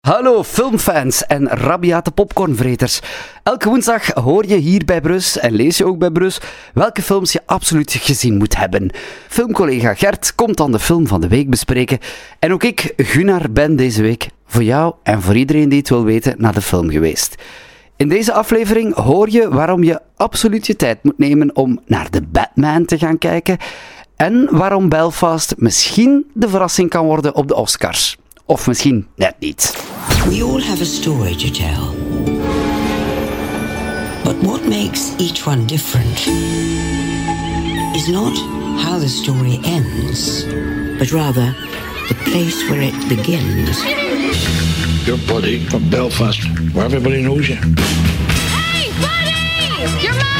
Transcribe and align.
Hallo 0.00 0.42
filmfans 0.42 1.26
en 1.26 1.48
rabiate 1.48 2.10
popcornvreters. 2.10 3.00
Elke 3.42 3.68
woensdag 3.68 4.06
hoor 4.06 4.46
je 4.46 4.56
hier 4.56 4.84
bij 4.84 5.00
Brus 5.00 5.38
en 5.38 5.52
lees 5.52 5.76
je 5.76 5.86
ook 5.86 5.98
bij 5.98 6.10
Brus 6.10 6.40
welke 6.74 7.02
films 7.02 7.32
je 7.32 7.40
absoluut 7.46 7.92
gezien 7.92 8.36
moet 8.36 8.56
hebben. 8.56 8.90
Filmcollega 9.28 9.94
Gert 9.94 10.34
komt 10.34 10.56
dan 10.56 10.72
de 10.72 10.78
film 10.78 11.06
van 11.06 11.20
de 11.20 11.28
week 11.28 11.50
bespreken. 11.50 11.98
En 12.38 12.52
ook 12.52 12.62
ik, 12.62 12.92
Gunnar, 12.96 13.50
ben 13.52 13.76
deze 13.76 14.02
week 14.02 14.28
voor 14.46 14.62
jou 14.62 14.94
en 15.02 15.22
voor 15.22 15.36
iedereen 15.36 15.68
die 15.68 15.78
het 15.78 15.88
wil 15.88 16.04
weten 16.04 16.34
naar 16.38 16.54
de 16.54 16.62
film 16.62 16.90
geweest. 16.90 17.34
In 17.96 18.08
deze 18.08 18.32
aflevering 18.32 18.94
hoor 18.94 19.30
je 19.30 19.48
waarom 19.48 19.82
je 19.82 20.00
absoluut 20.16 20.66
je 20.66 20.76
tijd 20.76 21.04
moet 21.04 21.18
nemen 21.18 21.56
om 21.56 21.80
naar 21.86 22.10
de 22.10 22.22
Batman 22.22 22.84
te 22.84 22.98
gaan 22.98 23.18
kijken. 23.18 23.56
En 24.16 24.48
waarom 24.50 24.88
Belfast 24.88 25.54
misschien 25.56 26.30
de 26.34 26.48
verrassing 26.48 26.90
kan 26.90 27.04
worden 27.04 27.34
op 27.34 27.48
de 27.48 27.54
Oscars. 27.54 28.18
Of 28.50 28.66
misschien 28.66 29.06
net 29.16 29.34
niet. 29.38 29.76
We 30.28 30.42
all 30.42 30.62
have 30.62 30.80
a 30.80 30.84
story 30.84 31.34
to 31.36 31.50
tell. 31.50 31.94
But 34.24 34.42
what 34.42 34.68
makes 34.68 35.12
each 35.18 35.46
one 35.46 35.66
different 35.66 36.26
is 37.94 38.08
not 38.08 38.36
how 38.82 38.98
the 38.98 39.08
story 39.08 39.60
ends, 39.62 40.44
but 40.98 41.10
rather 41.10 41.54
the 42.08 42.14
place 42.14 42.68
where 42.68 42.82
it 42.82 43.08
begins. 43.08 43.84
Your 45.06 45.18
buddy 45.26 45.68
from 45.68 45.88
Belfast, 45.88 46.40
where 46.72 46.84
everybody 46.84 47.22
knows 47.22 47.48
you. 47.48 47.56
Hey, 47.56 48.90
buddy! 49.00 50.02
Your 50.02 50.14
mask 50.14 50.18
on, 50.18 50.18
idiot! 50.18 50.39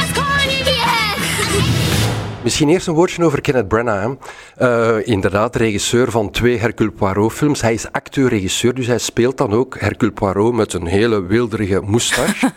Misschien 2.43 2.69
eerst 2.69 2.87
een 2.87 2.93
woordje 2.93 3.23
over 3.23 3.41
Kenneth 3.41 3.67
Branagh. 3.67 4.15
Uh, 4.61 5.07
inderdaad, 5.07 5.55
regisseur 5.55 6.11
van 6.11 6.31
twee 6.31 6.57
Hercule 6.57 6.91
Poirot-films. 6.91 7.61
Hij 7.61 7.73
is 7.73 7.91
acteur-regisseur, 7.91 8.73
dus 8.73 8.87
hij 8.87 8.97
speelt 8.97 9.37
dan 9.37 9.53
ook 9.53 9.79
Hercule 9.79 10.11
Poirot 10.11 10.53
met 10.53 10.73
een 10.73 10.85
hele 10.85 11.25
wilderige 11.25 11.81
moustache. 11.81 12.51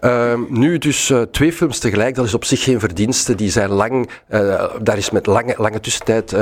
uh, 0.00 0.34
nu 0.48 0.78
dus 0.78 1.10
uh, 1.10 1.22
twee 1.22 1.52
films 1.52 1.78
tegelijk, 1.78 2.14
dat 2.14 2.24
is 2.24 2.34
op 2.34 2.44
zich 2.44 2.62
geen 2.62 2.80
verdienste. 2.80 3.34
Die 3.34 3.50
zijn 3.50 3.70
lang, 3.70 4.08
daar 4.82 4.96
is 4.96 5.10
met 5.10 5.26
lange, 5.26 5.54
lange 5.58 5.80
tussentijd 5.80 6.34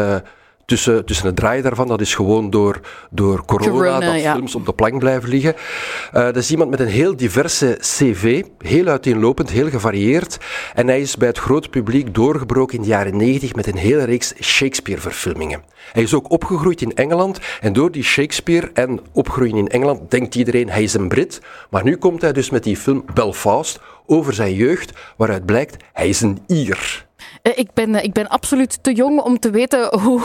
tussen, 0.70 1.04
tussen 1.04 1.26
het 1.26 1.36
draaien 1.36 1.62
daarvan. 1.62 1.88
Dat 1.88 2.00
is 2.00 2.14
gewoon 2.14 2.50
door, 2.50 2.80
door 3.10 3.44
corona, 3.44 3.70
corona 3.70 4.12
dat 4.12 4.20
ja. 4.20 4.34
films 4.34 4.54
op 4.54 4.66
de 4.66 4.72
plank 4.72 4.98
blijven 4.98 5.28
liggen. 5.28 5.54
Uh, 5.54 6.22
dat 6.22 6.36
is 6.36 6.50
iemand 6.50 6.70
met 6.70 6.80
een 6.80 6.88
heel 6.88 7.16
diverse 7.16 7.76
cv, 7.80 8.42
heel 8.58 8.86
uiteenlopend, 8.86 9.50
heel 9.50 9.68
gevarieerd. 9.68 10.38
En 10.74 10.86
hij 10.86 11.00
is 11.00 11.16
bij 11.16 11.28
het 11.28 11.38
grote 11.38 11.68
publiek 11.68 12.14
doorgebroken 12.14 12.76
in 12.76 12.82
de 12.82 12.88
jaren 12.88 13.16
90 13.16 13.54
met 13.54 13.66
een 13.66 13.76
hele 13.76 14.04
reeks 14.04 14.34
Shakespeare-verfilmingen. 14.42 15.62
Hij 15.92 16.02
is 16.02 16.14
ook 16.14 16.30
opgegroeid 16.30 16.82
in 16.82 16.94
Engeland 16.94 17.38
en 17.60 17.72
door 17.72 17.90
die 17.90 18.02
Shakespeare 18.02 18.70
en 18.74 19.00
opgroeien 19.12 19.56
in 19.56 19.68
Engeland 19.68 20.10
denkt 20.10 20.34
iedereen 20.34 20.70
hij 20.70 20.82
is 20.82 20.94
een 20.94 21.08
Brit. 21.08 21.40
Maar 21.70 21.84
nu 21.84 21.96
komt 21.96 22.22
hij 22.22 22.32
dus 22.32 22.50
met 22.50 22.64
die 22.64 22.76
film 22.76 23.04
Belfast 23.14 23.80
over 24.06 24.32
zijn 24.32 24.54
jeugd, 24.54 24.92
waaruit 25.16 25.46
blijkt 25.46 25.84
hij 25.92 26.08
is 26.08 26.20
een 26.20 26.38
Ier. 26.46 27.08
Uh, 27.42 27.58
ik, 27.58 27.72
ben, 27.74 27.94
uh, 27.94 28.04
ik 28.04 28.12
ben 28.12 28.28
absoluut 28.28 28.78
te 28.82 28.92
jong 28.92 29.20
om 29.20 29.38
te 29.38 29.50
weten 29.50 29.88
hoe, 30.02 30.20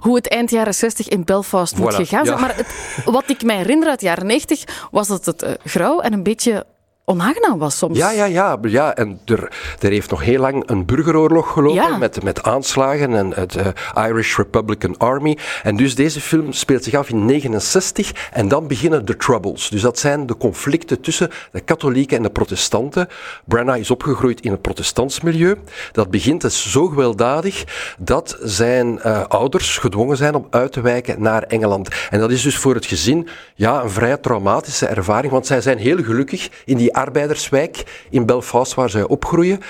hoe 0.00 0.16
het 0.16 0.28
eind 0.28 0.50
jaren 0.50 0.74
60 0.74 1.08
in 1.08 1.24
Belfast 1.24 1.74
voilà, 1.74 1.78
moet 1.78 1.94
gegaan 1.94 2.26
zijn. 2.26 2.38
Ja. 2.38 2.46
Maar 2.46 2.56
het, 2.56 3.02
wat 3.04 3.24
ik 3.26 3.42
mij 3.42 3.56
herinner 3.56 3.88
uit 3.88 4.00
de 4.00 4.06
jaren 4.06 4.26
90 4.26 4.88
was 4.90 5.08
dat 5.08 5.24
het 5.24 5.42
uh, 5.42 5.50
grauw 5.64 6.00
en 6.00 6.12
een 6.12 6.22
beetje 6.22 6.66
onaangenaam 7.08 7.58
was 7.58 7.78
soms. 7.78 7.98
Ja, 7.98 8.10
ja, 8.10 8.24
ja. 8.24 8.58
ja. 8.62 8.94
En 8.94 9.20
er, 9.24 9.52
er 9.80 9.90
heeft 9.90 10.10
nog 10.10 10.22
heel 10.22 10.40
lang 10.40 10.68
een 10.68 10.84
burgeroorlog 10.84 11.52
gelopen 11.52 11.82
ja. 11.82 11.96
met, 11.96 12.22
met 12.22 12.42
aanslagen 12.42 13.14
en 13.14 13.32
het 13.34 13.56
uh, 13.56 14.06
Irish 14.08 14.36
Republican 14.36 14.96
Army. 14.98 15.38
En 15.62 15.76
dus 15.76 15.94
deze 15.94 16.20
film 16.20 16.52
speelt 16.52 16.84
zich 16.84 16.94
af 16.94 17.08
in 17.08 17.24
69 17.24 18.30
en 18.32 18.48
dan 18.48 18.66
beginnen 18.66 19.04
de 19.04 19.16
Troubles. 19.16 19.68
Dus 19.68 19.80
dat 19.80 19.98
zijn 19.98 20.26
de 20.26 20.36
conflicten 20.36 21.00
tussen 21.00 21.30
de 21.52 21.60
katholieken 21.60 22.16
en 22.16 22.22
de 22.22 22.30
protestanten. 22.30 23.08
Branagh 23.44 23.78
is 23.78 23.90
opgegroeid 23.90 24.40
in 24.40 24.50
het 24.50 24.62
protestants 24.62 25.20
milieu. 25.20 25.56
Dat 25.92 26.10
begint 26.10 26.40
dus 26.40 26.70
zo 26.70 26.86
gewelddadig 26.86 27.64
dat 27.98 28.36
zijn 28.42 29.00
uh, 29.06 29.24
ouders 29.28 29.78
gedwongen 29.78 30.16
zijn 30.16 30.34
om 30.34 30.46
uit 30.50 30.72
te 30.72 30.80
wijken 30.80 31.22
naar 31.22 31.42
Engeland. 31.42 31.88
En 32.10 32.20
dat 32.20 32.30
is 32.30 32.42
dus 32.42 32.56
voor 32.56 32.74
het 32.74 32.86
gezin 32.86 33.28
ja, 33.54 33.82
een 33.82 33.90
vrij 33.90 34.16
traumatische 34.16 34.86
ervaring, 34.86 35.32
want 35.32 35.46
zij 35.46 35.60
zijn 35.60 35.78
heel 35.78 36.02
gelukkig 36.02 36.48
in 36.64 36.76
die 36.76 36.94
arbeiderswijk 36.96 38.04
in 38.10 38.26
Belfast 38.26 38.74
waar 38.74 38.90
zij 38.90 39.02
opgroeien. 39.02 39.60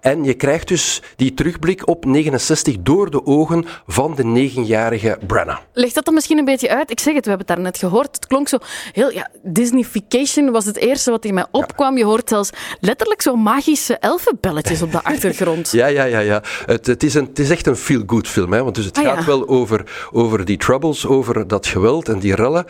En 0.00 0.24
je 0.24 0.34
krijgt 0.34 0.68
dus 0.68 1.02
die 1.16 1.34
terugblik 1.34 1.88
op 1.88 2.04
69 2.04 2.76
door 2.80 3.10
de 3.10 3.26
ogen 3.26 3.64
van 3.86 4.14
de 4.14 4.24
negenjarige 4.24 5.18
Branagh. 5.26 5.60
Leg 5.72 5.92
dat 5.92 6.04
dan 6.04 6.14
misschien 6.14 6.38
een 6.38 6.44
beetje 6.44 6.68
uit? 6.68 6.90
Ik 6.90 7.00
zeg 7.00 7.14
het, 7.14 7.24
we 7.24 7.30
hebben 7.30 7.46
het 7.46 7.56
daarnet 7.56 7.78
gehoord. 7.78 8.16
Het 8.16 8.26
klonk 8.26 8.48
zo 8.48 8.58
heel... 8.92 9.10
Ja, 9.10 9.30
Disneyfication 9.42 10.50
was 10.50 10.64
het 10.64 10.76
eerste 10.76 11.10
wat 11.10 11.24
in 11.24 11.34
mij 11.34 11.46
opkwam. 11.50 11.96
Je 11.98 12.04
hoort 12.04 12.28
zelfs 12.28 12.50
letterlijk 12.80 13.22
zo 13.22 13.36
magische 13.36 13.96
elfenbelletjes 13.98 14.82
op 14.82 14.92
de 14.92 15.02
achtergrond. 15.12 15.70
ja, 15.70 15.86
ja, 15.86 16.04
ja. 16.04 16.18
ja. 16.18 16.42
Het, 16.66 16.86
het, 16.86 17.02
is 17.02 17.14
een, 17.14 17.24
het 17.24 17.38
is 17.38 17.50
echt 17.50 17.66
een 17.66 17.76
feel-good 17.76 18.28
film. 18.28 18.52
Hè? 18.52 18.62
Want 18.62 18.74
dus 18.74 18.84
het 18.84 18.98
ah, 18.98 19.04
gaat 19.04 19.18
ja. 19.18 19.24
wel 19.24 19.48
over, 19.48 20.08
over 20.12 20.44
die 20.44 20.56
troubles, 20.56 21.06
over 21.06 21.46
dat 21.46 21.66
geweld 21.66 22.08
en 22.08 22.18
die 22.18 22.34
rellen. 22.34 22.64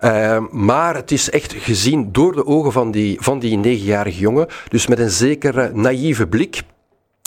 Uh, 0.00 0.38
maar 0.50 0.94
het 0.94 1.10
is 1.10 1.30
echt 1.30 1.54
gezien 1.58 2.08
door 2.12 2.34
de 2.34 2.46
ogen 2.46 2.72
van 2.72 2.90
die, 2.90 3.16
van 3.20 3.38
die 3.38 3.45
negenjarige 3.54 4.18
jongen. 4.18 4.46
Dus 4.68 4.86
met 4.86 4.98
een 4.98 5.10
zekere 5.10 5.70
naïeve 5.74 6.26
blik. 6.26 6.62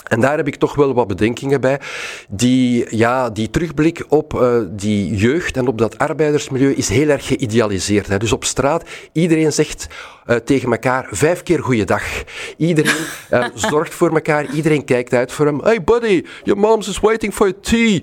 En 0.08 0.20
daar 0.20 0.36
heb 0.36 0.46
ik 0.46 0.56
toch 0.56 0.74
wel 0.74 0.94
wat 0.94 1.06
bedenkingen 1.06 1.60
bij. 1.60 1.80
Die, 2.28 2.96
ja, 2.96 3.30
die 3.30 3.50
terugblik 3.50 4.04
op 4.08 4.34
uh, 4.34 4.60
die 4.70 5.16
jeugd 5.16 5.56
en 5.56 5.66
op 5.66 5.78
dat 5.78 5.98
arbeidersmilieu 5.98 6.72
is 6.72 6.88
heel 6.88 7.08
erg 7.08 7.26
geïdealiseerd. 7.26 8.06
Hè. 8.06 8.18
Dus 8.18 8.32
op 8.32 8.44
straat, 8.44 8.84
iedereen 9.12 9.52
zegt 9.52 9.86
uh, 10.30 10.36
tegen 10.36 10.70
elkaar 10.70 11.06
vijf 11.10 11.42
keer 11.42 11.62
goeiedag. 11.62 12.02
Iedereen 12.56 13.04
uh, 13.30 13.44
zorgt 13.70 13.94
voor 13.94 14.14
elkaar, 14.14 14.46
iedereen 14.46 14.84
kijkt 14.84 15.12
uit 15.12 15.32
voor 15.32 15.46
hem. 15.46 15.60
Hey 15.62 15.84
buddy, 15.84 16.24
your 16.42 16.60
mom's 16.60 16.88
is 16.88 17.00
waiting 17.00 17.34
for 17.34 17.46
your 17.46 17.62
tea. 17.62 18.00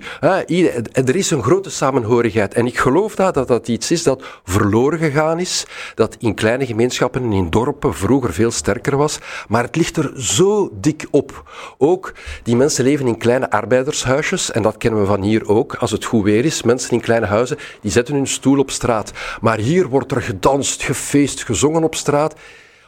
Uh, 0.50 1.08
er 1.08 1.16
is 1.16 1.30
een 1.30 1.42
grote 1.42 1.70
samenhorigheid. 1.70 2.54
En 2.54 2.66
ik 2.66 2.78
geloof 2.78 3.14
dat, 3.14 3.34
dat 3.34 3.48
dat 3.48 3.68
iets 3.68 3.90
is 3.90 4.02
dat 4.02 4.22
verloren 4.44 4.98
gegaan 4.98 5.38
is. 5.38 5.66
Dat 5.94 6.16
in 6.18 6.34
kleine 6.34 6.66
gemeenschappen 6.66 7.22
en 7.22 7.32
in 7.32 7.50
dorpen 7.50 7.94
vroeger 7.94 8.32
veel 8.32 8.50
sterker 8.50 8.96
was. 8.96 9.18
Maar 9.48 9.62
het 9.62 9.76
ligt 9.76 9.96
er 9.96 10.12
zo 10.16 10.70
dik 10.80 11.06
op. 11.10 11.50
Ook 11.78 12.12
die 12.42 12.56
mensen 12.56 12.84
leven 12.84 13.06
in 13.06 13.18
kleine 13.18 13.50
arbeidershuisjes. 13.50 14.50
En 14.50 14.62
dat 14.62 14.76
kennen 14.76 15.00
we 15.00 15.06
van 15.06 15.22
hier 15.22 15.48
ook. 15.48 15.74
Als 15.74 15.90
het 15.90 16.04
goed 16.04 16.24
weer 16.24 16.44
is, 16.44 16.62
mensen 16.62 16.90
in 16.90 17.00
kleine 17.00 17.26
huizen, 17.26 17.58
die 17.80 17.90
zetten 17.90 18.14
hun 18.14 18.26
stoel 18.26 18.58
op 18.58 18.70
straat. 18.70 19.12
Maar 19.40 19.58
hier 19.58 19.88
wordt 19.88 20.12
er 20.12 20.22
gedanst, 20.22 20.82
gefeest, 20.82 21.44
gezongen 21.44 21.84
op 21.84 21.94
straat. 21.94 22.16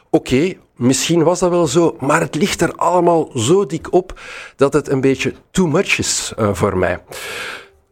Oké, 0.09 0.53
misschien 0.75 1.23
was 1.23 1.39
dat 1.39 1.49
wel 1.49 1.67
zo, 1.67 1.95
maar 1.99 2.21
het 2.21 2.35
ligt 2.35 2.61
er 2.61 2.75
allemaal 2.75 3.31
zo 3.35 3.65
dik 3.65 3.93
op 3.93 4.19
dat 4.55 4.73
het 4.73 4.89
een 4.89 5.01
beetje 5.01 5.33
too 5.51 5.67
much 5.67 5.97
is 5.97 6.33
uh, 6.39 6.53
voor 6.53 6.77
mij. 6.77 6.99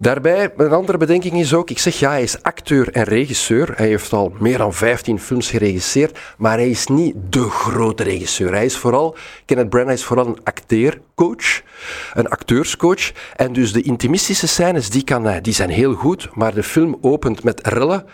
Daarbij, 0.02 0.54
een 0.58 0.72
andere 0.72 0.98
bedenking 0.98 1.40
is 1.40 1.54
ook, 1.54 1.70
ik 1.70 1.80
zeg 1.80 2.00
ja, 2.00 2.10
hij 2.10 2.22
is 2.22 2.44
acteur 2.44 2.92
en 2.92 3.04
regisseur. 3.04 3.74
Hij 3.76 3.88
heeft 3.88 4.14
al 4.14 4.34
meer 4.40 4.58
dan 4.58 4.74
15 4.74 5.20
films 5.20 5.50
geregisseerd, 5.50 6.20
maar 6.38 6.58
hij 6.58 6.70
is 6.70 6.88
niet 6.88 7.16
de 7.30 7.50
grote 7.50 8.04
regisseur. 8.04 8.52
Hij 8.52 8.66
is 8.66 8.78
vooral, 8.78 9.16
Kenneth 9.46 9.70
Branagh 9.70 9.94
is 9.94 10.04
vooral 10.04 10.28
een 10.28 10.44
acteercoach, 11.20 11.62
een 12.14 12.28
acteurscoach. 12.28 13.12
En 13.36 13.54
dus 13.54 13.74
de 13.74 13.82
intimistische 13.82 14.48
scènes, 14.48 14.90
die, 14.90 15.04
kan 15.04 15.26
hij, 15.26 15.42
die 15.42 15.54
zijn 15.54 15.70
heel 15.70 15.94
goed, 15.94 16.30
maar 16.34 16.54
de 16.54 16.64
film 16.64 16.98
opent 17.02 17.44
met 17.44 17.68
rellen. 17.68 18.06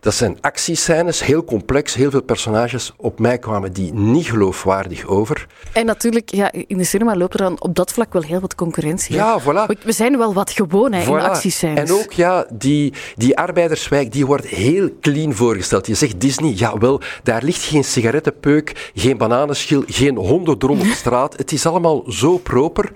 Dat 0.00 0.14
zijn 0.14 0.38
actiescènes, 0.40 1.24
heel 1.24 1.44
complex, 1.44 1.94
heel 1.94 2.10
veel 2.10 2.22
personages. 2.22 2.92
Op 2.96 3.18
mij 3.18 3.38
kwamen 3.38 3.72
die 3.72 3.92
niet 3.92 4.26
geloofwaardig 4.26 5.06
over. 5.06 5.46
En 5.72 5.86
natuurlijk, 5.86 6.30
ja, 6.30 6.52
in 6.52 6.78
de 6.78 6.84
cinema 6.84 7.16
loopt 7.16 7.32
er 7.32 7.38
dan 7.38 7.60
op 7.60 7.74
dat 7.74 7.92
vlak 7.92 8.12
wel 8.12 8.22
heel 8.22 8.40
wat 8.40 8.54
concurrentie. 8.54 9.14
Ja, 9.14 9.40
voilà. 9.40 9.84
We 9.84 9.92
zijn 9.92 10.18
wel 10.18 10.34
wat 10.34 10.50
gewoon 10.50 10.92
hè, 10.92 11.04
voilà. 11.04 11.06
in 11.06 11.20
actiescènes. 11.20 11.90
En 11.90 11.92
ook, 11.92 12.12
ja, 12.12 12.46
die, 12.52 12.92
die 13.16 13.36
arbeiderswijk, 13.36 14.12
die 14.12 14.26
wordt 14.26 14.46
heel 14.46 14.90
clean 15.00 15.34
voorgesteld. 15.34 15.86
Je 15.86 15.94
zegt 15.94 16.20
Disney, 16.20 16.50
jawel, 16.50 17.00
daar 17.22 17.42
ligt 17.42 17.62
geen 17.62 17.84
sigarettenpeuk, 17.84 18.90
geen 18.94 19.16
bananenschil, 19.16 19.82
geen 19.86 20.16
hondendrom 20.16 20.80
op 20.80 20.86
straat. 20.86 21.36
Het 21.36 21.52
is 21.52 21.66
allemaal 21.66 22.04
zo 22.08 22.38
proper. 22.48 22.92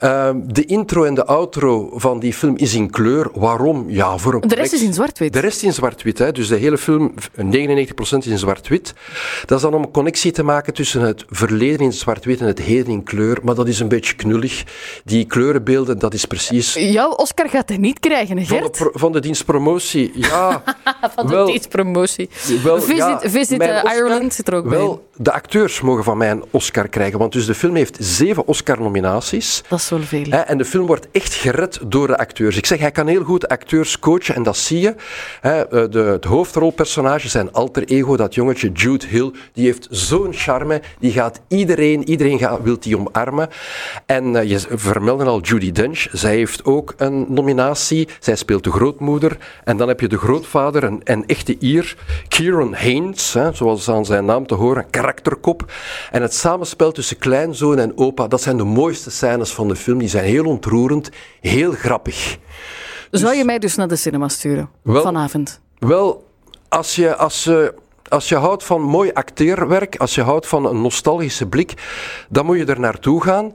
Uh, 0.00 0.30
de 0.34 0.64
intro 0.64 1.04
en 1.04 1.14
de 1.14 1.24
outro 1.24 1.90
van 1.94 2.18
die 2.18 2.32
film 2.32 2.56
is 2.56 2.74
in 2.74 2.90
kleur. 2.90 3.28
Waarom? 3.34 3.84
Ja, 3.88 4.18
voor 4.18 4.34
een 4.34 4.40
de 4.40 4.54
rest 4.54 4.72
is 4.72 4.82
in 4.82 4.94
zwart-wit. 4.94 5.32
De 5.32 5.40
rest 5.40 5.62
in 5.62 5.72
zwart-wit. 5.72 6.34
Dus 6.34 6.48
de 6.48 6.56
hele 6.56 6.78
film, 6.78 7.14
99% 7.40 7.44
is 7.98 8.26
in 8.26 8.38
zwart-wit. 8.38 8.94
Dat 9.46 9.56
is 9.56 9.62
dan 9.62 9.74
om 9.74 9.82
een 9.82 9.90
connectie 9.90 10.32
te 10.32 10.42
maken 10.42 10.74
tussen 10.74 11.00
het 11.00 11.24
verleden 11.28 11.80
in 11.80 11.92
zwart-wit 11.92 12.40
en 12.40 12.46
het 12.46 12.58
heden 12.58 12.92
in 12.92 13.02
kleur. 13.02 13.38
Maar 13.42 13.54
dat 13.54 13.68
is 13.68 13.80
een 13.80 13.88
beetje 13.88 14.14
knullig. 14.14 14.64
Die 15.04 15.24
kleurenbeelden, 15.24 15.98
dat 15.98 16.14
is 16.14 16.24
precies... 16.24 16.74
Jouw 16.74 17.10
Oscar 17.10 17.48
gaat 17.48 17.68
hij 17.68 17.78
niet 17.78 18.00
krijgen, 18.00 18.44
Gert? 18.44 18.76
Van 18.76 18.90
de, 18.92 18.98
van 18.98 19.12
de 19.12 19.20
dienstpromotie, 19.20 20.12
ja. 20.14 20.62
van 21.14 21.26
de 21.26 21.32
wel, 21.32 21.46
dienstpromotie. 21.46 22.28
Wel, 22.62 22.80
visit 22.80 22.96
ja, 22.96 23.20
visit 23.20 23.62
uh, 23.62 23.68
Oscar, 23.68 23.96
Ireland 23.96 24.34
zit 24.34 24.48
er 24.48 24.54
ook 24.54 24.68
wel, 24.68 24.94
bij. 24.94 25.24
De 25.24 25.32
acteurs 25.32 25.80
mogen 25.80 26.04
van 26.04 26.16
mij 26.16 26.30
een 26.30 26.44
Oscar 26.50 26.88
krijgen. 26.88 27.18
Want 27.18 27.32
dus 27.32 27.46
de 27.46 27.54
film 27.54 27.74
heeft 27.74 27.96
zeven 28.00 28.46
Oscar-nominaties. 28.46 29.62
Dat 29.68 29.80
Hè, 30.30 30.40
en 30.40 30.58
de 30.58 30.64
film 30.64 30.86
wordt 30.86 31.08
echt 31.12 31.34
gered 31.34 31.80
door 31.86 32.06
de 32.06 32.18
acteurs. 32.18 32.56
Ik 32.56 32.66
zeg, 32.66 32.78
hij 32.78 32.90
kan 32.90 33.06
heel 33.06 33.24
goed 33.24 33.48
acteurs 33.48 33.98
coachen 33.98 34.34
en 34.34 34.42
dat 34.42 34.56
zie 34.56 34.80
je. 34.80 34.94
Hè, 35.40 35.68
eh, 35.68 35.90
de, 35.90 35.98
het 35.98 36.24
hoofdrolpersonage, 36.24 37.28
zijn 37.28 37.52
alter 37.52 37.84
ego, 37.84 38.16
dat 38.16 38.34
jongetje 38.34 38.72
Jude 38.72 39.06
Hill, 39.06 39.32
die 39.52 39.64
heeft 39.64 39.86
zo'n 39.90 40.32
charme. 40.32 40.82
Die 40.98 41.12
gaat 41.12 41.40
iedereen, 41.48 42.08
iedereen 42.08 42.40
wil 42.62 42.78
die 42.80 42.98
omarmen. 42.98 43.48
En 44.06 44.34
uh, 44.34 44.42
je 44.42 44.58
vermeldde 44.70 45.24
al 45.24 45.40
Judy 45.40 45.72
Dench. 45.72 46.06
Zij 46.12 46.34
heeft 46.36 46.64
ook 46.64 46.94
een 46.96 47.26
nominatie. 47.28 48.08
Zij 48.20 48.36
speelt 48.36 48.64
de 48.64 48.70
grootmoeder. 48.70 49.36
En 49.64 49.76
dan 49.76 49.88
heb 49.88 50.00
je 50.00 50.08
de 50.08 50.18
grootvader, 50.18 50.84
een, 50.84 51.00
een 51.04 51.26
echte 51.26 51.56
Ier, 51.58 51.96
Kieran 52.28 52.74
Haynes, 52.74 53.32
hè, 53.32 53.52
zoals 53.52 53.90
aan 53.90 54.04
zijn 54.04 54.24
naam 54.24 54.46
te 54.46 54.54
horen, 54.54 54.90
karakterkop. 54.90 55.72
En 56.10 56.22
het 56.22 56.34
samenspel 56.34 56.92
tussen 56.92 57.18
kleinzoon 57.18 57.78
en 57.78 57.98
opa, 57.98 58.28
dat 58.28 58.42
zijn 58.42 58.56
de 58.56 58.64
mooiste 58.64 59.10
scènes 59.10 59.50
van 59.50 59.68
de 59.68 59.75
film. 59.76 59.98
Die 59.98 60.08
zijn 60.08 60.24
heel 60.24 60.44
ontroerend, 60.44 61.10
heel 61.40 61.72
grappig. 61.72 62.38
Zou 63.10 63.34
je 63.34 63.44
mij 63.44 63.58
dus 63.58 63.74
naar 63.74 63.88
de 63.88 63.96
cinema 63.96 64.28
sturen 64.28 64.70
vanavond? 64.84 65.60
Wel, 65.78 66.26
als 66.68 66.94
je, 66.94 67.16
als, 67.16 67.44
je, 67.44 67.74
als 68.08 68.28
je 68.28 68.36
houdt 68.36 68.64
van 68.64 68.82
mooi 68.82 69.10
acteerwerk, 69.12 69.96
als 69.96 70.14
je 70.14 70.22
houdt 70.22 70.46
van 70.46 70.66
een 70.66 70.80
nostalgische 70.80 71.46
blik, 71.46 71.74
dan 72.28 72.46
moet 72.46 72.56
je 72.56 72.64
er 72.64 72.80
naartoe 72.80 73.22
gaan. 73.22 73.54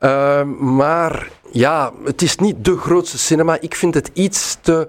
Uh, 0.00 0.42
maar 0.60 1.28
ja, 1.52 1.92
het 2.04 2.22
is 2.22 2.36
niet 2.36 2.64
de 2.64 2.76
grootste 2.76 3.18
cinema. 3.18 3.60
Ik 3.60 3.74
vind 3.74 3.94
het 3.94 4.10
iets 4.12 4.58
te 4.60 4.88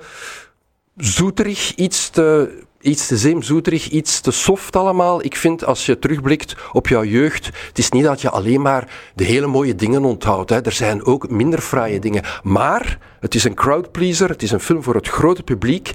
zoeterig, 0.98 1.76
iets 1.76 2.10
te 2.10 2.58
iets 2.82 3.08
te 3.08 3.18
zeemzoeterig, 3.18 3.90
iets 3.90 4.20
te 4.20 4.32
soft 4.32 4.76
allemaal. 4.76 5.24
Ik 5.24 5.36
vind, 5.36 5.66
als 5.66 5.86
je 5.86 6.00
terugblikt 6.00 6.56
op 6.72 6.88
jouw 6.88 7.04
jeugd, 7.04 7.46
het 7.46 7.78
is 7.78 7.90
niet 7.90 8.04
dat 8.04 8.22
je 8.22 8.30
alleen 8.30 8.62
maar 8.62 8.88
de 9.16 9.24
hele 9.24 9.48
mooie 9.48 9.76
dingen 9.76 10.04
onthoudt. 10.04 10.50
Hè. 10.50 10.62
Er 10.62 10.72
zijn 10.72 11.06
ook 11.06 11.30
minder 11.30 11.60
fraaie 11.62 12.00
dingen. 12.00 12.24
Maar 12.44 12.98
het 13.20 13.36
is 13.36 13.44
een 13.44 13.54
crowdpleaser, 13.54 14.30
het 14.30 14.44
is 14.44 14.52
een 14.52 14.60
film 14.60 14.84
voor 14.84 14.96
het 14.96 15.08
grote 15.08 15.44
publiek. 15.44 15.94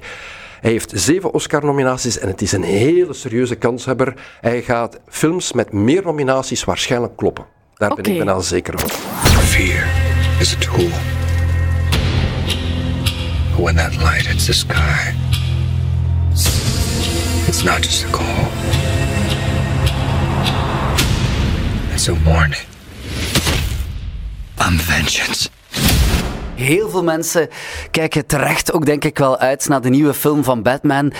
Hij 0.61 0.71
heeft 0.71 0.91
zeven 0.95 1.33
Oscar-nominaties 1.33 2.19
en 2.19 2.27
het 2.27 2.41
is 2.41 2.51
een 2.51 2.63
hele 2.63 3.13
serieuze 3.13 3.55
kanshebber. 3.55 4.13
Hij 4.41 4.61
gaat 4.61 4.99
films 5.07 5.53
met 5.53 5.73
meer 5.73 6.03
nominaties 6.03 6.63
waarschijnlijk 6.63 7.15
kloppen. 7.15 7.45
Daar 7.73 7.91
okay. 7.91 8.03
ben 8.03 8.11
ik 8.11 8.17
bijna 8.17 8.39
zeker 8.39 8.79
van. 8.79 8.89
Fear 8.89 9.87
is 10.39 10.55
a 10.55 10.59
tool. 10.59 10.89
When 13.57 13.75
that 13.75 13.95
light 13.95 14.27
hits 14.27 14.45
the 14.45 14.53
sky... 14.53 15.13
It's 17.57 17.63
not 17.63 17.81
just 17.81 18.03
a 18.03 18.07
call. 18.07 18.25
It's 21.93 22.09
a 22.09 22.15
warning. 22.25 22.59
I'm 24.59 24.77
vengeance. 24.77 25.49
Heel 26.55 26.89
veel 26.89 27.03
mensen 27.03 27.49
kijken 27.91 28.25
terecht 28.25 28.73
ook, 28.73 28.85
denk 28.85 29.03
ik, 29.03 29.17
wel 29.17 29.37
uit 29.37 29.67
naar 29.67 29.81
de 29.81 29.89
nieuwe 29.89 30.13
film 30.13 30.43
van 30.43 30.61
Batman. 30.61 31.13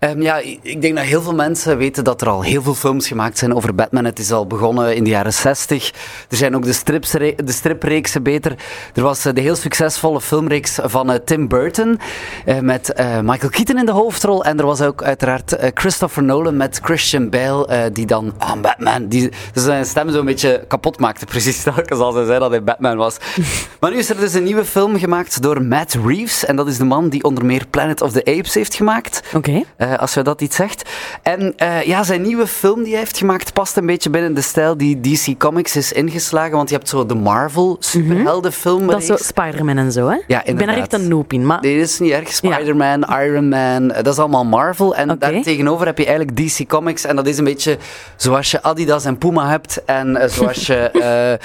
Um, 0.00 0.22
ja, 0.22 0.40
ik 0.62 0.82
denk 0.82 0.96
dat 0.96 1.04
heel 1.04 1.22
veel 1.22 1.34
mensen 1.34 1.78
weten 1.78 2.04
dat 2.04 2.20
er 2.20 2.28
al 2.28 2.42
heel 2.42 2.62
veel 2.62 2.74
films 2.74 3.08
gemaakt 3.08 3.38
zijn 3.38 3.54
over 3.54 3.74
Batman. 3.74 4.04
Het 4.04 4.18
is 4.18 4.32
al 4.32 4.46
begonnen 4.46 4.96
in 4.96 5.04
de 5.04 5.10
jaren 5.10 5.32
60. 5.32 5.92
Er 6.28 6.36
zijn 6.36 6.56
ook 6.56 6.64
de, 6.64 6.72
strips, 6.72 7.10
de 7.10 7.34
stripreeksen 7.46 8.22
beter. 8.22 8.54
Er 8.94 9.02
was 9.02 9.24
eh, 9.24 9.34
de 9.34 9.40
heel 9.40 9.56
succesvolle 9.56 10.20
filmreeks 10.20 10.78
van 10.82 11.10
uh, 11.10 11.16
Tim 11.24 11.48
Burton 11.48 12.00
uh, 12.46 12.58
met 12.58 12.94
Michael 13.22 13.50
Keaton 13.50 13.78
in 13.78 13.86
de 13.86 13.92
hoofdrol. 13.92 14.44
En 14.44 14.58
er 14.58 14.66
was 14.66 14.80
ook 14.80 15.02
uiteraard 15.02 15.56
Christopher 15.74 16.22
Nolan 16.22 16.56
met 16.56 16.80
Christian 16.82 17.30
Bale, 17.30 17.90
die 17.92 18.06
dan 18.06 18.34
oh, 18.38 18.60
Batman, 18.60 19.08
die 19.08 19.32
zijn 19.54 19.84
stem 19.84 20.10
zo'n 20.10 20.24
beetje 20.24 20.64
kapot 20.68 20.98
maakte, 20.98 21.24
precies 21.24 21.62
telkens 21.62 22.00
als 22.00 22.14
hij 22.14 22.24
zei 22.24 22.38
dat 22.38 22.50
hij 22.50 22.62
Batman 22.62 22.96
was. 22.96 23.16
maar 23.80 23.90
nu 23.90 23.96
is 23.96 24.10
er 24.10 24.16
dus 24.16 24.34
een 24.34 24.44
nieuwe 24.44 24.64
film 24.64 24.78
film 24.80 24.98
gemaakt 24.98 25.42
door 25.42 25.62
Matt 25.62 25.96
Reeves. 26.04 26.44
En 26.44 26.56
dat 26.56 26.66
is 26.66 26.78
de 26.78 26.84
man 26.84 27.08
die 27.08 27.24
onder 27.24 27.44
meer 27.44 27.66
Planet 27.70 28.00
of 28.00 28.12
the 28.12 28.24
Apes 28.24 28.54
heeft 28.54 28.74
gemaakt. 28.74 29.22
Oké. 29.34 29.62
Eh, 29.76 29.98
als 29.98 30.14
je 30.14 30.22
dat 30.22 30.40
iets 30.40 30.56
zegt. 30.56 30.88
En 31.22 31.54
uh, 31.62 31.82
ja, 31.82 32.02
zijn 32.02 32.22
nieuwe 32.22 32.46
film 32.46 32.82
die 32.82 32.92
hij 32.92 32.98
heeft 32.98 33.18
gemaakt 33.18 33.52
past 33.52 33.76
een 33.76 33.86
beetje 33.86 34.10
binnen 34.10 34.34
de 34.34 34.40
stijl 34.40 34.76
die 34.76 35.00
DC 35.00 35.38
Comics 35.38 35.76
is 35.76 35.92
ingeslagen. 35.92 36.56
Want 36.56 36.68
je 36.68 36.74
hebt 36.74 36.88
zo 36.88 37.06
de 37.06 37.14
Marvel 37.14 37.76
superheldenfilm. 37.80 38.82
Mm 38.82 38.88
-hmm. 38.88 38.90
Dat 38.90 39.00
is 39.00 39.06
zo 39.06 39.16
Spider-Man 39.16 39.76
en 39.76 39.92
zo, 39.92 40.08
hè? 40.08 40.16
Ja, 40.26 40.44
Ik 40.44 40.56
ben 40.56 40.68
er 40.68 40.76
echt 40.76 40.92
een 40.92 41.08
noob 41.08 41.32
in. 41.32 41.46
Maar... 41.46 41.60
Nee, 41.60 41.78
dat 41.78 41.88
is 41.88 41.98
niet 41.98 42.12
erg. 42.12 42.32
Spider-Man, 42.32 43.04
Iron 43.22 43.48
Man, 43.48 43.90
eh, 43.90 44.02
dat 44.02 44.12
is 44.12 44.18
allemaal 44.18 44.44
Marvel. 44.44 44.94
En 44.94 45.10
okay. 45.10 45.32
daar 45.32 45.42
tegenover 45.42 45.86
heb 45.86 45.98
je 45.98 46.06
eigenlijk 46.06 46.36
DC 46.36 46.68
Comics. 46.68 47.04
En 47.04 47.16
dat 47.16 47.26
is 47.26 47.38
een 47.38 47.44
beetje 47.44 47.78
zoals 48.16 48.50
je 48.50 48.62
Adidas 48.62 49.04
en 49.04 49.18
Puma 49.18 49.48
hebt. 49.48 49.84
En 49.84 50.08
uh, 50.08 50.24
zoals 50.24 50.66
je 50.66 51.38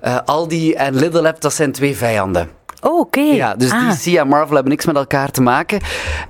Aldi 0.24 0.72
en 0.72 0.94
Lidl 0.94 1.22
hebt, 1.22 1.42
dat 1.42 1.54
zijn 1.54 1.72
twee 1.72 1.96
vijanden. 1.96 2.57
Oh, 2.80 2.98
oké. 2.98 3.20
Ja, 3.20 3.54
dus 3.54 3.70
ah. 3.70 3.90
DC 3.90 4.06
en 4.06 4.28
Marvel 4.28 4.54
hebben 4.54 4.72
niks 4.72 4.86
met 4.86 4.96
elkaar 4.96 5.30
te 5.30 5.42
maken. 5.42 5.80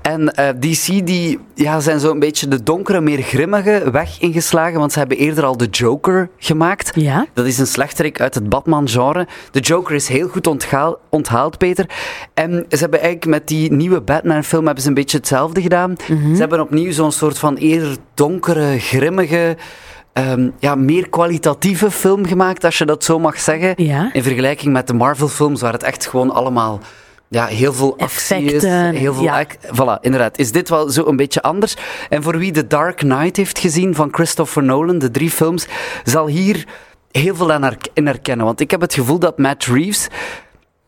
En 0.01 0.21
uh, 0.21 0.49
eh, 0.49 0.55
DC 0.59 1.05
die, 1.05 1.39
ja, 1.55 1.79
zijn 1.79 1.99
zo 1.99 2.11
een 2.11 2.19
beetje 2.19 2.47
de 2.47 2.63
donkere, 2.63 3.01
meer 3.01 3.21
grimmige 3.21 3.91
weg 3.91 4.19
ingeslagen, 4.19 4.79
want 4.79 4.91
ze 4.91 4.99
hebben 4.99 5.17
eerder 5.17 5.43
al 5.43 5.57
de 5.57 5.65
Joker 5.65 6.29
gemaakt. 6.37 6.91
Ja. 6.95 7.25
Dat 7.33 7.45
is 7.45 7.57
een 7.57 7.67
slechterik 7.67 8.21
uit 8.21 8.33
het 8.33 8.49
Batman-genre. 8.49 9.27
De 9.51 9.59
Joker 9.59 9.95
is 9.95 10.07
heel 10.07 10.27
goed 10.27 10.47
onthaal, 10.47 10.97
onthaald, 11.09 11.57
Peter. 11.57 11.85
En 12.33 12.65
ze 12.69 12.77
hebben 12.77 13.01
eigenlijk 13.01 13.31
met 13.31 13.47
die 13.47 13.71
nieuwe 13.71 14.01
Batman-film 14.01 14.65
hebben 14.65 14.83
ze 14.83 14.89
een 14.89 14.95
beetje 14.95 15.17
hetzelfde 15.17 15.61
gedaan. 15.61 15.95
Mhm. 16.07 16.33
Ze 16.33 16.39
hebben 16.39 16.61
opnieuw 16.61 16.91
zo'n 16.91 17.11
soort 17.11 17.37
van 17.37 17.55
eerder 17.55 17.97
donkere, 18.13 18.79
grimmige 18.79 19.57
um, 20.13 20.53
ja, 20.59 20.75
meer 20.75 21.09
kwalitatieve 21.09 21.91
film 21.91 22.25
gemaakt, 22.25 22.63
als 22.63 22.77
je 22.77 22.85
dat 22.85 23.03
zo 23.03 23.19
mag 23.19 23.39
zeggen. 23.39 23.75
In 24.13 24.23
vergelijking 24.23 24.73
met 24.73 24.87
de 24.87 24.93
Marvel-films, 24.93 25.61
waar 25.61 25.73
het 25.73 25.83
echt 25.83 26.07
gewoon 26.07 26.31
allemaal 26.31 26.79
ja, 27.27 27.45
heel 27.45 27.73
veel 27.73 27.97
actie 27.97 28.43
is. 28.43 28.63
Heel 28.63 29.13
veel 29.13 29.23
ja. 29.23 29.45
Voilà, 29.47 30.01
inderdaad. 30.01 30.37
Is 30.37 30.51
dit 30.51 30.69
wel 30.69 30.89
zo 30.89 31.05
een 31.05 31.15
beetje 31.15 31.41
anders? 31.41 31.75
En 32.09 32.23
voor 32.23 32.37
wie 32.37 32.51
The 32.51 32.67
Dark 32.67 32.97
Knight 32.97 33.35
heeft 33.35 33.59
gezien 33.59 33.95
van 33.95 34.09
Christopher 34.11 34.63
Nolan, 34.63 34.99
de 34.99 35.11
drie 35.11 35.31
films, 35.31 35.67
zal 36.03 36.27
hier 36.27 36.65
heel 37.11 37.35
veel 37.35 37.51
aan 37.51 37.77
in 37.93 38.05
herkennen. 38.05 38.45
Want 38.45 38.59
ik 38.59 38.71
heb 38.71 38.81
het 38.81 38.93
gevoel 38.93 39.19
dat 39.19 39.37
Matt 39.37 39.65
Reeves 39.65 40.07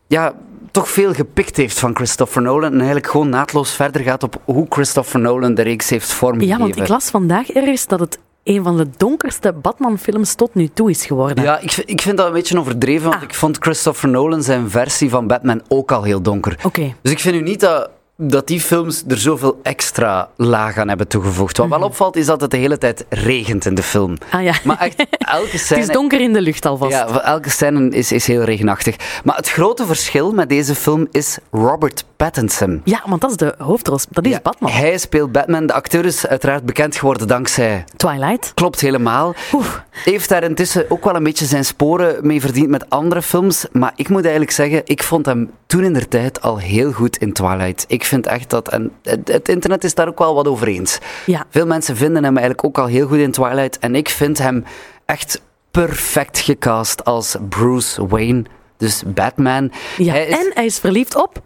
ja, 0.06 0.34
toch 0.70 0.88
veel 0.88 1.12
gepikt 1.12 1.56
heeft 1.56 1.78
van 1.78 1.94
Christopher 1.94 2.42
Nolan 2.42 2.70
en 2.72 2.76
eigenlijk 2.76 3.06
gewoon 3.06 3.28
naadloos 3.28 3.74
verder 3.74 4.02
gaat 4.02 4.22
op 4.22 4.40
hoe 4.44 4.66
Christopher 4.68 5.20
Nolan 5.20 5.54
de 5.54 5.62
reeks 5.62 5.90
heeft 5.90 6.12
vormgegeven. 6.12 6.58
Ja, 6.58 6.64
want 6.64 6.76
ik 6.76 6.88
las 6.88 7.10
vandaag 7.10 7.50
ergens 7.50 7.86
dat 7.86 8.00
het 8.00 8.18
een 8.44 8.62
van 8.62 8.76
de 8.76 8.86
donkerste 8.96 9.52
Batman-films 9.52 10.34
tot 10.34 10.54
nu 10.54 10.68
toe 10.68 10.90
is 10.90 11.06
geworden. 11.06 11.44
Ja, 11.44 11.58
ik, 11.58 11.76
ik 11.76 12.00
vind 12.00 12.16
dat 12.16 12.26
een 12.26 12.32
beetje 12.32 12.58
overdreven, 12.58 13.08
want 13.08 13.16
ah. 13.16 13.22
ik 13.22 13.34
vond 13.34 13.56
Christopher 13.58 14.08
Nolan 14.08 14.42
zijn 14.42 14.70
versie 14.70 15.10
van 15.10 15.26
Batman 15.26 15.62
ook 15.68 15.92
al 15.92 16.02
heel 16.02 16.22
donker. 16.22 16.58
Oké. 16.62 16.94
Dus 17.02 17.12
ik 17.12 17.18
vind 17.18 17.34
nu 17.34 17.42
niet 17.42 17.60
dat 17.60 17.90
dat 18.30 18.46
die 18.46 18.60
films 18.60 19.02
er 19.08 19.18
zoveel 19.18 19.60
extra 19.62 20.28
laag 20.36 20.78
aan 20.78 20.88
hebben 20.88 21.08
toegevoegd. 21.08 21.56
Wat 21.56 21.68
wel 21.68 21.78
mhm. 21.78 21.86
opvalt 21.86 22.16
is 22.16 22.26
dat 22.26 22.40
het 22.40 22.50
de 22.50 22.56
hele 22.56 22.78
tijd 22.78 23.04
regent 23.08 23.66
in 23.66 23.74
de 23.74 23.82
film. 23.82 24.18
Ah 24.30 24.42
ja. 24.42 24.54
Maar 24.64 24.78
echt, 24.78 25.06
elke 25.18 25.58
scène... 25.58 25.80
het 25.80 25.88
is 25.88 25.94
donker 25.94 26.20
in 26.20 26.32
de 26.32 26.40
lucht 26.40 26.66
alvast. 26.66 26.92
Ja, 26.92 27.22
elke 27.22 27.50
scène 27.50 27.88
is, 27.88 28.12
is 28.12 28.26
heel 28.26 28.42
regenachtig. 28.42 28.96
Maar 29.24 29.36
het 29.36 29.50
grote 29.50 29.86
verschil 29.86 30.32
met 30.32 30.48
deze 30.48 30.74
film 30.74 31.08
is 31.10 31.38
Robert 31.50 32.04
Pattinson. 32.16 32.80
Ja, 32.84 33.02
want 33.06 33.20
dat 33.20 33.30
is 33.30 33.36
de 33.36 33.54
hoofdrol. 33.58 33.98
Dat 34.10 34.26
is 34.26 34.42
Batman. 34.42 34.70
Hij 34.70 34.98
speelt 34.98 35.32
Batman. 35.32 35.66
De 35.66 35.72
acteur 35.72 36.04
is 36.04 36.26
uiteraard 36.26 36.64
bekend 36.64 36.96
geworden 36.96 37.28
dankzij... 37.28 37.84
Twilight. 37.96 38.52
Klopt 38.54 38.80
helemaal. 38.80 39.34
Oef. 39.52 39.82
Heeft 39.90 40.28
daar 40.28 40.42
intussen 40.42 40.90
ook 40.90 41.04
wel 41.04 41.14
een 41.16 41.22
beetje 41.22 41.44
zijn 41.44 41.64
sporen 41.64 42.26
mee 42.26 42.40
verdiend 42.40 42.68
met 42.68 42.90
andere 42.90 43.22
films. 43.22 43.66
Maar 43.72 43.92
ik 43.96 44.08
moet 44.08 44.22
eigenlijk 44.22 44.52
zeggen, 44.52 44.82
ik 44.84 45.02
vond 45.02 45.26
hem 45.26 45.50
toen 45.72 45.84
in 45.84 45.92
der 45.92 46.08
tijd 46.08 46.42
al 46.42 46.58
heel 46.58 46.92
goed 46.92 47.16
in 47.16 47.32
Twilight. 47.32 47.84
Ik 47.88 48.04
vind 48.04 48.26
echt 48.26 48.50
dat... 48.50 48.68
En 48.68 48.92
het, 49.02 49.48
internet 49.48 49.84
is 49.84 49.94
daar 49.94 50.08
ook 50.08 50.18
wel 50.18 50.34
wat 50.34 50.48
over 50.48 50.68
eens. 50.68 50.98
Ja. 51.26 51.44
Veel 51.48 51.66
mensen 51.66 51.96
vinden 51.96 52.24
hem 52.24 52.36
eigenlijk 52.36 52.66
ook 52.66 52.78
al 52.78 52.86
heel 52.86 53.06
goed 53.06 53.18
in 53.18 53.30
Twilight. 53.30 53.78
En 53.78 53.94
ik 53.94 54.08
vind 54.08 54.38
hem 54.38 54.64
echt 55.04 55.42
perfect 55.70 56.38
gecast 56.38 57.04
als 57.04 57.36
Bruce 57.48 58.06
Wayne. 58.06 58.44
Dus 58.76 59.02
Batman. 59.06 59.72
Ja, 59.96 60.14
en 60.14 60.50
hij 60.54 60.64
is 60.64 60.78
verliefd 60.78 61.22
op 61.22 61.42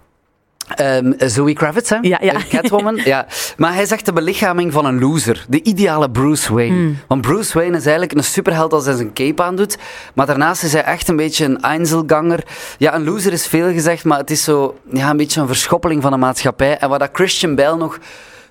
Um, 0.81 1.15
Zoe 1.19 1.53
Kravitz, 1.53 1.91
hè? 1.91 1.97
Ja, 2.01 2.19
ja. 2.21 2.41
Catwoman. 2.49 2.97
ja. 3.05 3.27
Maar 3.57 3.75
hij 3.75 3.87
zegt 3.87 4.05
de 4.05 4.13
belichaming 4.13 4.73
van 4.73 4.85
een 4.85 4.99
loser. 4.99 5.45
De 5.49 5.63
ideale 5.63 6.11
Bruce 6.11 6.55
Wayne. 6.55 6.75
Hmm. 6.75 6.99
Want 7.07 7.21
Bruce 7.21 7.59
Wayne 7.59 7.77
is 7.77 7.83
eigenlijk 7.83 8.13
een 8.13 8.25
superheld 8.25 8.73
als 8.73 8.85
hij 8.85 8.95
zijn 8.97 9.13
cape 9.13 9.43
aandoet. 9.43 9.79
Maar 10.15 10.27
daarnaast 10.27 10.63
is 10.63 10.73
hij 10.73 10.85
echt 10.85 11.09
een 11.09 11.17
beetje 11.17 11.45
een 11.45 11.61
Einzelganger. 11.61 12.45
Ja, 12.79 12.95
een 12.95 13.05
loser 13.05 13.33
is 13.33 13.47
veel 13.47 13.73
gezegd, 13.73 14.05
maar 14.05 14.19
het 14.19 14.31
is 14.31 14.45
zo 14.45 14.79
ja, 14.91 15.11
een 15.11 15.17
beetje 15.17 15.41
een 15.41 15.47
verschoppeling 15.47 16.03
van 16.03 16.11
de 16.11 16.17
maatschappij. 16.17 16.79
En 16.79 16.89
waar 16.89 16.99
dat 16.99 17.11
Christian 17.13 17.55
Bale 17.55 17.77
nog 17.77 17.99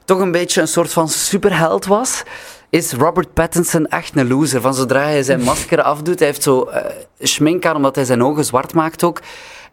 toch 0.06 0.20
een 0.20 0.32
beetje 0.32 0.62
een 0.62 0.68
soort 0.68 0.94
van 0.94 1.10
superheld 1.10 1.86
was, 1.86 2.24
is 2.70 2.94
Robert 2.94 3.34
Pattinson 3.34 3.88
echt 3.88 4.16
een 4.16 4.28
loser. 4.28 4.62
Van 4.62 4.74
zodra 4.74 5.04
hij 5.04 5.24
zijn 5.24 5.42
masker 5.52 5.82
afdoet, 5.82 6.20
hij 6.20 6.28
heeft 6.28 6.44
zo 6.44 6.70
uh, 6.70 6.78
schmink 7.20 7.66
aan 7.66 7.76
omdat 7.76 7.96
hij 7.96 8.06
zijn 8.06 8.24
ogen 8.24 8.46
zwart 8.46 8.74
maakt 8.74 9.04
ook. 9.04 9.20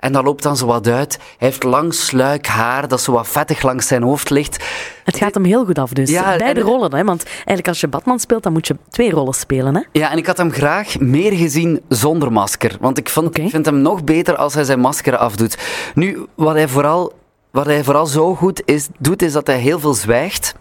En 0.02 0.12
dat 0.12 0.24
loopt 0.24 0.42
dan 0.42 0.56
zo 0.56 0.66
wat 0.66 0.88
uit. 0.88 1.16
Hij 1.38 1.48
heeft 1.48 1.62
lang 1.62 1.94
sluik 1.94 2.46
haar 2.46 2.88
dat 2.88 3.00
zo 3.00 3.12
wat 3.12 3.28
vettig 3.28 3.62
langs 3.62 3.86
zijn 3.86 4.02
hoofd 4.02 4.30
ligt. 4.30 4.64
Het 5.04 5.16
gaat 5.16 5.34
hem 5.34 5.44
heel 5.44 5.64
goed 5.64 5.78
af 5.78 5.90
dus. 5.92 6.10
Ja, 6.10 6.36
Beide 6.36 6.60
en- 6.60 6.66
rollen, 6.66 6.94
hè? 6.94 7.04
want 7.04 7.24
eigenlijk 7.34 7.68
als 7.68 7.80
je 7.80 7.88
Batman 7.88 8.20
speelt, 8.20 8.42
dan 8.42 8.52
moet 8.52 8.66
je 8.66 8.76
twee 8.90 9.10
rollen 9.10 9.34
spelen. 9.34 9.74
Hè? 9.74 9.80
Ja, 9.92 10.10
en 10.10 10.18
ik 10.18 10.26
had 10.26 10.36
hem 10.36 10.50
graag 10.52 10.98
meer 10.98 11.32
gezien 11.32 11.80
zonder 11.88 12.32
masker. 12.32 12.76
Want 12.80 12.98
ik, 12.98 13.08
vond, 13.08 13.26
Oké. 13.26 13.40
ik 13.40 13.50
vind 13.50 13.66
hem 13.66 13.78
nog 13.78 14.04
beter 14.04 14.36
als 14.36 14.54
hij 14.54 14.64
zijn 14.64 14.80
masker 14.80 15.16
afdoet. 15.16 15.58
Nu, 15.94 16.26
wat 16.34 16.54
hij 16.54 16.68
vooral, 16.68 17.12
wat 17.50 17.66
hij 17.66 17.84
vooral 17.84 18.06
zo 18.06 18.34
goed 18.34 18.62
is, 18.64 18.88
doet, 18.98 19.22
is 19.22 19.32
dat 19.32 19.46
hij 19.46 19.58
heel 19.58 19.78
veel 19.80 19.94
zwijgt 19.94 20.54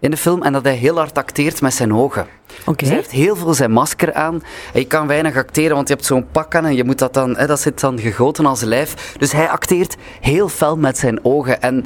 in 0.00 0.10
de 0.10 0.16
film 0.16 0.42
en 0.42 0.52
dat 0.52 0.64
hij 0.64 0.74
heel 0.74 0.96
hard 0.96 1.18
acteert 1.18 1.60
met 1.60 1.74
zijn 1.74 1.94
ogen. 1.94 2.26
Dus 2.76 2.88
hij 2.88 2.96
heeft 2.96 3.10
heel 3.10 3.36
veel 3.36 3.54
zijn 3.54 3.70
masker 3.70 4.14
aan. 4.14 4.42
Je 4.74 4.84
kan 4.84 5.06
weinig 5.06 5.36
acteren, 5.36 5.74
want 5.74 5.88
je 5.88 5.94
hebt 5.94 6.06
zo'n 6.06 6.26
pak 6.32 6.54
aan 6.54 6.64
en 6.64 6.74
je 6.74 6.84
moet 6.84 6.98
dat 6.98 7.14
dan, 7.14 7.36
hè, 7.36 7.46
dat 7.46 7.60
zit 7.60 7.80
dan 7.80 7.98
gegoten 7.98 8.46
als 8.46 8.60
lijf. 8.60 9.14
Dus 9.18 9.32
hij 9.32 9.48
acteert 9.48 9.96
heel 10.20 10.48
fel 10.48 10.76
met 10.76 10.98
zijn 10.98 11.24
ogen. 11.24 11.62
En 11.62 11.84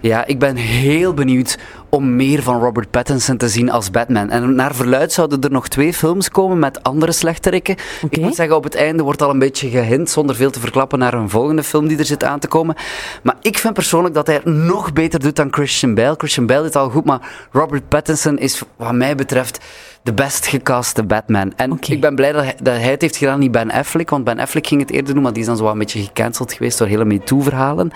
ja, 0.00 0.26
ik 0.26 0.38
ben 0.38 0.56
heel 0.56 1.14
benieuwd 1.14 1.58
om 1.88 2.16
meer 2.16 2.42
van 2.42 2.60
Robert 2.60 2.90
Pattinson 2.90 3.36
te 3.36 3.48
zien 3.48 3.70
als 3.70 3.90
Batman. 3.90 4.30
En 4.30 4.54
naar 4.54 4.74
verluid 4.74 5.12
zouden 5.12 5.40
er 5.40 5.50
nog 5.50 5.68
twee 5.68 5.94
films 5.94 6.28
komen 6.28 6.58
met 6.58 6.82
andere 6.82 7.12
slechterikken. 7.12 7.76
Ik 8.10 8.20
moet 8.20 8.34
zeggen, 8.34 8.56
op 8.56 8.64
het 8.64 8.74
einde 8.74 9.02
wordt 9.02 9.22
al 9.22 9.30
een 9.30 9.38
beetje 9.38 9.68
gehint, 9.68 10.10
zonder 10.10 10.36
veel 10.36 10.50
te 10.50 10.60
verklappen, 10.60 10.98
naar 10.98 11.14
een 11.14 11.30
volgende 11.30 11.62
film 11.62 11.88
die 11.88 11.98
er 11.98 12.04
zit 12.04 12.24
aan 12.24 12.38
te 12.38 12.48
komen. 12.48 12.76
Maar 13.22 13.36
ik 13.40 13.58
vind 13.58 13.74
persoonlijk 13.74 14.14
dat 14.14 14.26
hij 14.26 14.36
het 14.36 14.44
nog 14.44 14.92
beter 14.92 15.20
doet 15.20 15.36
dan 15.36 15.52
Christian 15.52 15.94
Bale. 15.94 16.14
Christian 16.18 16.46
Bale 16.46 16.62
doet 16.62 16.76
al 16.76 16.90
goed, 16.90 17.04
maar 17.04 17.48
Robert 17.50 17.88
Pattinson 17.88 18.38
is, 18.38 18.62
wat 18.76 18.92
mij 18.92 19.14
betreft, 19.14 19.60
de 20.02 20.12
best 20.12 20.46
gecaste 20.46 21.02
Batman. 21.02 21.52
En 21.56 21.78
ik 21.80 22.00
ben 22.00 22.14
blij 22.14 22.32
dat 22.32 22.42
hij, 22.42 22.54
dat 22.62 22.74
hij 22.74 22.90
het 22.90 23.00
heeft 23.00 23.16
gedaan, 23.16 23.38
niet 23.38 23.50
Ben 23.50 23.70
Affleck, 23.70 24.10
want 24.10 24.24
Ben 24.24 24.38
Affleck 24.38 24.66
ging 24.66 24.80
het 24.80 24.90
eerder 24.90 25.14
doen, 25.14 25.22
maar 25.22 25.32
die 25.32 25.40
is 25.40 25.48
dan 25.48 25.56
zo 25.56 25.66
een 25.66 25.78
beetje 25.78 26.02
gecanceld 26.02 26.52
geweest 26.52 26.78
door 26.78 26.86
hele 26.86 27.04
MeToo-verhalen. 27.04 27.90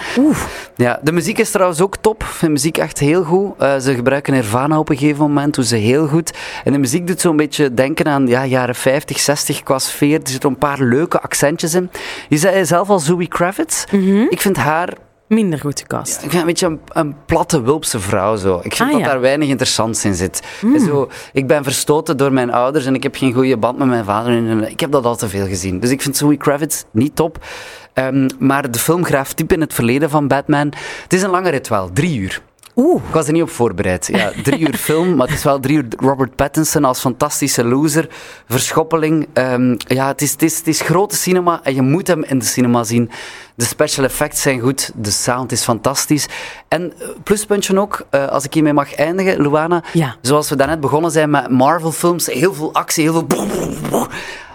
Ja, 0.76 0.98
de 1.02 1.12
muziek 1.12 1.38
is 1.38 1.50
trouwens 1.50 1.80
ook 1.80 1.96
top. 1.96 2.22
Ik 2.22 2.28
vind 2.28 2.52
muziek 2.52 2.78
echt 2.78 2.98
heel 2.98 3.25
goed. 3.25 3.52
Eh, 3.58 3.78
ze 3.78 3.94
gebruiken 3.94 4.32
Nirvana 4.32 4.78
op 4.78 4.88
een 4.88 4.96
gegeven 4.96 5.22
moment, 5.25 5.54
doen 5.54 5.64
ze 5.64 5.76
heel 5.76 6.06
goed. 6.06 6.32
En 6.64 6.72
de 6.72 6.78
muziek 6.78 7.06
doet 7.06 7.20
zo'n 7.20 7.36
beetje 7.36 7.75
denken 7.75 8.06
aan 8.06 8.26
ja, 8.26 8.46
jaren 8.46 8.75
50, 8.75 9.20
60 9.20 9.62
qua 9.62 9.78
sfeer. 9.78 10.20
Er 10.22 10.28
zitten 10.28 10.50
een 10.50 10.58
paar 10.58 10.82
leuke 10.82 11.20
accentjes 11.20 11.75
in. 11.75 11.90
Je 12.28 12.36
zei 12.36 12.64
zelf 12.64 12.88
al 12.88 12.98
Zoe 12.98 13.28
Kravitz. 13.28 13.84
Ik 14.28 14.40
vind 14.40 14.56
haar 14.56 14.92
Minder 15.28 15.59
goed 15.61 15.80
gecast. 15.80 16.14
ik 16.23 16.30
vind 16.30 16.35
een 16.40 16.47
beetje 16.47 16.66
een, 16.66 16.80
een 16.88 17.14
platte 17.26 17.62
Wulpse 17.62 18.00
vrouw 18.00 18.37
zo. 18.37 18.61
Ik 18.62 18.75
vind 18.76 18.88
Ah, 18.88 18.95
dat 18.97 19.04
ja. 19.04 19.06
daar 19.12 19.21
weinig 19.21 19.49
interessants 19.49 20.04
in 20.04 20.14
zit. 20.14 20.42
En 20.62 20.80
Zo, 20.80 21.11
ik 21.33 21.47
ben 21.47 21.64
verstoten 21.64 22.16
door 22.16 22.33
mijn 22.33 22.52
ouders 22.52 22.87
en 22.87 22.95
ik 22.95 23.02
heb 23.02 23.16
geen 23.16 23.33
goede 23.33 23.56
band 23.56 23.78
met 23.78 23.87
mijn 23.88 24.04
vader. 24.04 24.33
En 24.33 24.71
ik 24.71 24.80
heb 24.80 24.90
dat 24.90 25.04
al 25.04 25.16
te 25.16 25.28
veel 25.28 25.47
gezien. 25.47 25.80
Dus 25.80 25.90
ik 25.90 26.02
vind 26.02 26.16
Zoe 26.16 26.37
Kravitz 26.37 26.83
niet 26.90 27.16
top. 27.16 27.45
Ehm, 27.92 28.28
maar 28.38 28.71
de 28.71 28.78
film 28.78 29.04
graaft 29.04 29.37
diep 29.37 29.52
in 29.52 29.61
het 29.61 29.75
verleden 29.75 30.11
van 30.11 30.28
Batman. 30.28 30.73
Het 31.02 31.12
is 31.12 31.23
een 31.23 31.30
lange 31.30 31.49
rit 31.50 31.68
wel, 31.68 31.90
drie 31.92 32.18
uur. 32.18 32.42
Oeh. 32.76 33.02
Ik 33.09 33.14
was 33.14 33.26
er 33.26 33.33
niet 33.33 33.42
op 33.42 33.50
voorbereid. 33.50 34.06
Ja, 34.06 34.33
drie 34.42 34.61
uur 34.61 34.75
film, 34.75 35.16
maar 35.16 35.26
het 35.26 35.37
is 35.37 35.45
wel 35.45 35.61
drie 35.61 35.76
uur 35.76 35.87
Robert 35.97 36.35
Pattinson 36.35 36.85
als 36.85 37.00
fantastische 37.00 37.64
loser. 37.64 38.09
Verschoppeling. 38.49 39.28
Ehm, 39.33 39.75
ja, 39.78 40.06
het 40.06 40.23
is, 40.23 40.33
het, 40.33 40.42
is, 40.42 40.59
het 40.59 40.66
is 40.66 40.80
grote 40.80 41.16
cinema 41.16 41.61
en 41.62 41.75
je 41.75 41.83
moet 41.83 42.06
hem 42.06 42.25
in 42.25 42.38
de 42.38 42.45
cinema 42.45 42.85
zien. 42.85 43.11
De 43.54 43.64
special 43.64 44.04
effects 44.04 44.42
zijn 44.42 44.61
goed, 44.61 44.90
de 44.95 45.11
sound 45.11 45.52
is 45.52 45.62
fantastisch. 45.62 46.28
En 46.68 46.92
eh, 46.99 47.09
pluspuntje 47.23 47.80
ook, 47.80 48.06
eh, 48.11 48.26
als 48.26 48.45
ik 48.45 48.54
hiermee 48.54 48.73
mag 48.73 48.95
eindigen, 48.95 49.40
Luana. 49.40 49.83
Ja. 49.92 50.16
Zoals 50.21 50.49
we 50.49 50.56
daarnet 50.56 50.80
begonnen 50.80 51.11
zijn 51.11 51.30
met 51.30 51.50
Marvel-films, 51.50 52.26
heel 52.26 52.54
veel 52.54 52.73
actie, 52.73 53.02
heel 53.02 53.25
veel... 53.28 54.09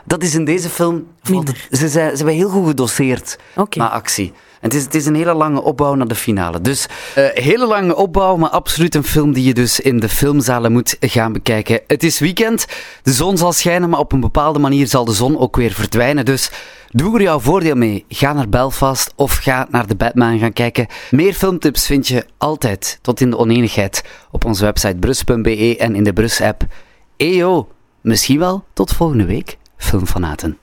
Dat 0.06 0.24
is 0.24 0.36
in 0.36 0.46
deze 0.46 0.70
film... 0.70 1.08
Minder. 1.30 1.68
Ze, 1.72 1.90
zijn, 1.90 2.10
ze 2.10 2.16
hebben 2.16 2.36
heel 2.36 2.50
goed 2.50 2.68
gedoseerd 2.68 3.38
Oké. 3.56 3.78
na 3.78 3.90
actie. 3.90 4.34
En 4.62 4.68
het 4.70 4.74
is, 4.74 4.84
het 4.84 4.96
is 4.96 5.06
een 5.06 5.16
hele 5.16 5.34
lange 5.34 5.62
opbouw 5.62 5.96
naar 5.96 6.08
de 6.08 6.16
finale. 6.16 6.62
Dus 6.62 6.88
eh 7.16 7.26
hele 7.34 7.66
lange 7.66 7.96
opbouw, 7.96 8.36
maar 8.36 8.50
absoluut 8.50 8.96
een 8.96 9.04
film 9.04 9.34
die 9.34 9.44
je 9.44 9.54
dus 9.54 9.80
in 9.80 10.00
de 10.00 10.10
filmzalen 10.10 10.72
moet 10.72 10.98
gaan 11.00 11.34
bekijken. 11.34 11.80
Het 11.88 12.04
is 12.04 12.20
weekend, 12.20 12.66
de 13.04 13.12
zon 13.12 13.38
zal 13.38 13.54
schijnen, 13.54 13.90
maar 13.90 14.00
op 14.00 14.12
een 14.12 14.20
bepaalde 14.20 14.60
manier 14.60 14.88
zal 14.88 15.06
de 15.06 15.14
zon 15.14 15.38
ook 15.38 15.56
weer 15.56 15.72
verdwijnen. 15.72 16.26
Dus 16.26 16.52
doe 16.90 17.16
er 17.16 17.22
jouw 17.22 17.40
voordeel 17.40 17.76
mee. 17.76 18.06
Ga 18.10 18.34
naar 18.34 18.50
Belfast 18.50 19.14
of 19.16 19.36
ga 19.36 19.68
naar 19.70 19.88
de 19.88 19.96
Batman 19.96 20.40
gaan 20.40 20.54
kijken. 20.54 20.88
Meer 21.12 21.34
filmtips 21.34 21.86
vind 21.86 22.08
je 22.08 22.26
altijd, 22.38 23.00
tot 23.02 23.22
in 23.22 23.30
de 23.30 23.38
oneenigheid, 23.38 24.04
op 24.32 24.46
onze 24.46 24.64
website 24.64 24.96
brus.be 24.96 25.78
en 25.78 25.96
in 25.96 26.04
de 26.04 26.14
Brus-app. 26.14 26.64
Eyo, 27.18 27.68
misschien 28.02 28.40
wel 28.40 28.64
tot 28.74 28.92
volgende 28.92 29.26
week, 29.26 29.58
filmfanaten. 29.82 30.58